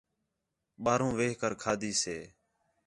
[0.83, 2.17] ٻاہروں وِہ کر کھادی سے